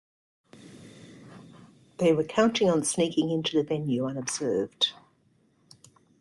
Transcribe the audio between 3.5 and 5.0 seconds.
the venue unobserved